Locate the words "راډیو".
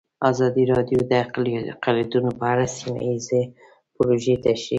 0.73-0.99